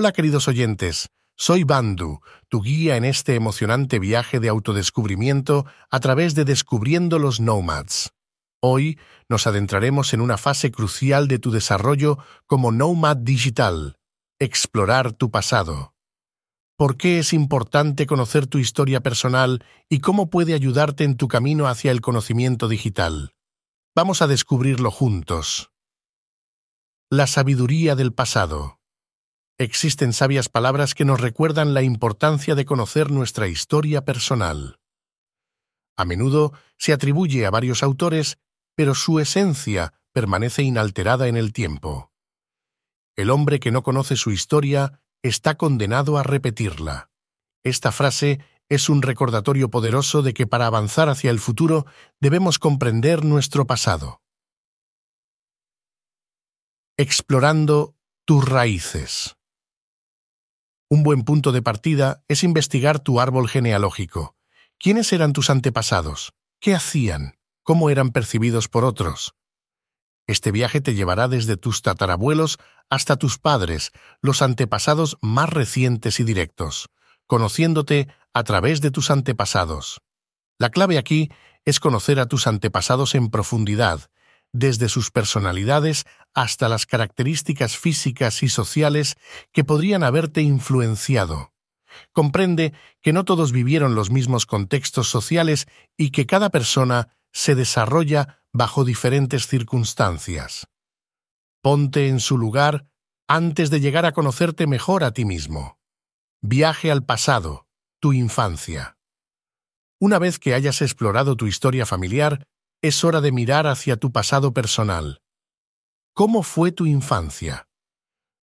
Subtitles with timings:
[0.00, 6.34] Hola queridos oyentes, soy Bandu, tu guía en este emocionante viaje de autodescubrimiento a través
[6.34, 8.14] de Descubriendo los Nomads.
[8.62, 13.98] Hoy nos adentraremos en una fase crucial de tu desarrollo como Nomad Digital,
[14.38, 15.92] explorar tu pasado.
[16.78, 21.66] ¿Por qué es importante conocer tu historia personal y cómo puede ayudarte en tu camino
[21.66, 23.34] hacia el conocimiento digital?
[23.94, 25.72] Vamos a descubrirlo juntos.
[27.10, 28.79] La sabiduría del pasado.
[29.60, 34.80] Existen sabias palabras que nos recuerdan la importancia de conocer nuestra historia personal.
[35.98, 38.38] A menudo se atribuye a varios autores
[38.74, 42.10] pero su esencia permanece inalterada en el tiempo.
[43.14, 47.10] El hombre que no conoce su historia está condenado a repetirla.
[47.62, 51.84] Esta frase es un recordatorio poderoso de que para avanzar hacia el futuro
[52.18, 54.22] debemos comprender nuestro pasado.
[56.96, 59.36] Explorando tus raíces.
[60.90, 64.36] Un buen punto de partida es investigar tu árbol genealógico.
[64.78, 66.34] ¿Quiénes eran tus antepasados?
[66.60, 67.40] ¿Qué hacían?
[67.70, 69.36] cómo eran percibidos por otros.
[70.26, 76.24] Este viaje te llevará desde tus tatarabuelos hasta tus padres, los antepasados más recientes y
[76.24, 76.88] directos,
[77.28, 80.00] conociéndote a través de tus antepasados.
[80.58, 81.30] La clave aquí
[81.64, 84.10] es conocer a tus antepasados en profundidad,
[84.52, 89.16] desde sus personalidades hasta las características físicas y sociales
[89.52, 91.52] que podrían haberte influenciado.
[92.12, 98.42] Comprende que no todos vivieron los mismos contextos sociales y que cada persona se desarrolla
[98.52, 100.68] bajo diferentes circunstancias.
[101.62, 102.86] Ponte en su lugar
[103.28, 105.78] antes de llegar a conocerte mejor a ti mismo.
[106.40, 107.68] Viaje al pasado,
[108.00, 108.96] tu infancia.
[110.00, 112.48] Una vez que hayas explorado tu historia familiar,
[112.82, 115.22] es hora de mirar hacia tu pasado personal.
[116.14, 117.68] ¿Cómo fue tu infancia?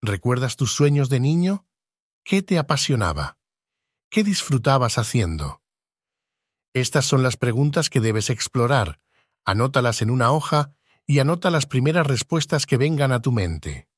[0.00, 1.66] ¿Recuerdas tus sueños de niño?
[2.24, 3.38] ¿Qué te apasionaba?
[4.08, 5.62] ¿Qué disfrutabas haciendo?
[6.74, 9.00] Estas son las preguntas que debes explorar.
[9.44, 10.74] Anótalas en una hoja
[11.06, 13.88] y anota las primeras respuestas que vengan a tu mente.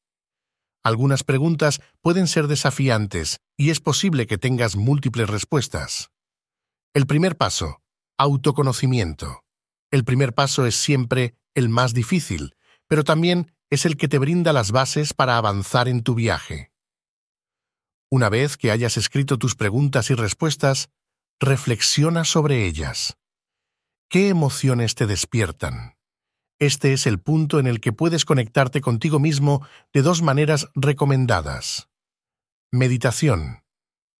[0.82, 6.10] Algunas preguntas pueden ser desafiantes y es posible que tengas múltiples respuestas.
[6.94, 7.82] El primer paso,
[8.16, 9.42] autoconocimiento.
[9.92, 12.56] El primer paso es siempre el más difícil,
[12.88, 16.72] pero también es el que te brinda las bases para avanzar en tu viaje.
[18.10, 20.90] Una vez que hayas escrito tus preguntas y respuestas,
[21.40, 23.18] reflexiona sobre ellas.
[24.08, 25.96] ¿Qué emociones te despiertan?
[26.58, 31.88] Este es el punto en el que puedes conectarte contigo mismo de dos maneras recomendadas.
[32.70, 33.61] Meditación.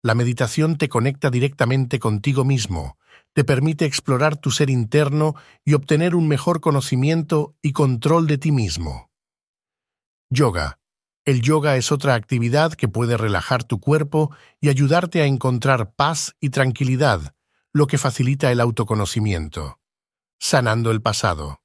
[0.02, 2.98] La meditación te conecta directamente contigo mismo,
[3.34, 8.50] te permite explorar tu ser interno y obtener un mejor conocimiento y control de ti
[8.50, 9.10] mismo.
[10.28, 10.80] Yoga.
[11.24, 16.34] El yoga es otra actividad que puede relajar tu cuerpo y ayudarte a encontrar paz
[16.40, 17.36] y tranquilidad,
[17.72, 19.78] lo que facilita el autoconocimiento.
[20.40, 21.62] Sanando el pasado.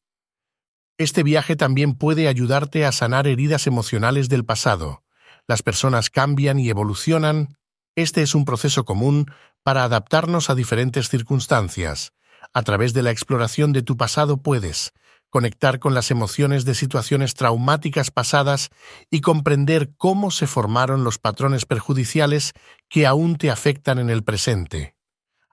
[0.99, 5.03] Este viaje también puede ayudarte a sanar heridas emocionales del pasado.
[5.47, 7.56] Las personas cambian y evolucionan.
[7.97, 9.25] Este es un proceso común
[9.63, 12.13] para adaptarnos a diferentes circunstancias.
[12.53, 14.93] A través de la exploración de tu pasado puedes
[15.31, 18.69] conectar con las emociones de situaciones traumáticas pasadas
[19.09, 22.53] y comprender cómo se formaron los patrones perjudiciales
[22.87, 24.95] que aún te afectan en el presente.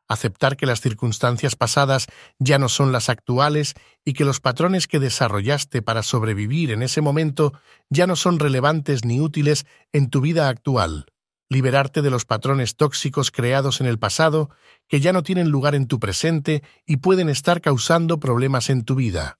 [0.06, 3.72] Aceptar que las circunstancias pasadas ya no son las actuales
[4.04, 7.54] y que los patrones que desarrollaste para sobrevivir en ese momento
[7.88, 11.06] ya no son relevantes ni útiles en tu vida actual.
[11.48, 14.50] Liberarte de los patrones tóxicos creados en el pasado
[14.88, 18.94] que ya no tienen lugar en tu presente y pueden estar causando problemas en tu
[18.94, 19.38] vida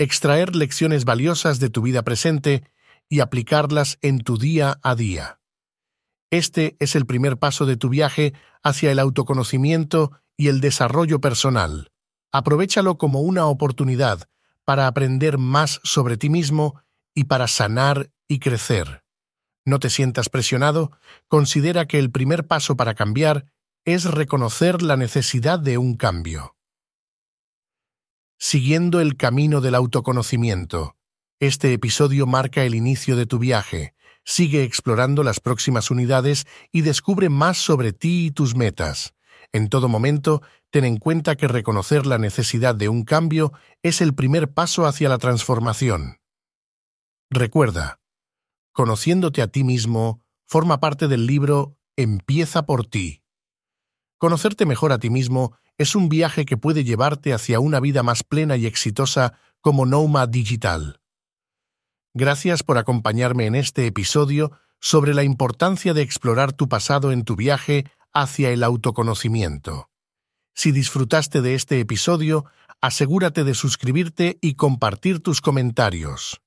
[0.00, 2.64] extraer lecciones valiosas de tu vida presente
[3.10, 5.40] y aplicarlas en tu día a día.
[6.30, 11.92] Este es el primer paso de tu viaje hacia el autoconocimiento y el desarrollo personal.
[12.32, 14.26] Aprovechalo como una oportunidad
[14.64, 16.80] para aprender más sobre ti mismo
[17.14, 19.04] y para sanar y crecer.
[19.64, 20.92] No te sientas presionado,
[21.28, 23.46] considera que el primer paso para cambiar
[23.84, 26.56] es reconocer la necesidad de un cambio
[28.40, 30.96] siguiendo el camino del autoconocimiento.
[31.40, 33.94] Este episodio marca el inicio de tu viaje.
[34.24, 39.14] Sigue explorando las próximas unidades y descubre más sobre ti y tus metas.
[39.52, 40.40] En todo momento,
[40.70, 43.52] ten en cuenta que reconocer la necesidad de un cambio
[43.82, 46.16] es el primer paso hacia la transformación.
[47.28, 48.00] Recuerda,
[48.80, 53.22] conociéndote a ti mismo, forma parte del libro Empieza por ti.
[54.16, 58.22] Conocerte mejor a ti mismo es un viaje que puede llevarte hacia una vida más
[58.22, 61.02] plena y exitosa como Noma Digital.
[62.14, 67.36] Gracias por acompañarme en este episodio sobre la importancia de explorar tu pasado en tu
[67.36, 67.84] viaje
[68.14, 69.90] hacia el autoconocimiento.
[70.54, 72.46] Si disfrutaste de este episodio,
[72.80, 76.40] asegúrate de suscribirte y compartir tus comentarios.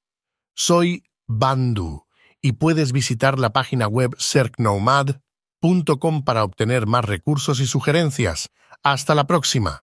[0.55, 2.07] Soy Bandu
[2.43, 8.49] y puedes visitar la página web circnomad.com para obtener más recursos y sugerencias.
[8.83, 9.83] Hasta la próxima.